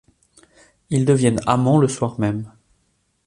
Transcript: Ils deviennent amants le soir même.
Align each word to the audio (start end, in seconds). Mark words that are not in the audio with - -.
Ils 0.89 1.05
deviennent 1.05 1.41
amants 1.45 1.77
le 1.77 1.87
soir 1.87 2.19
même. 2.19 2.51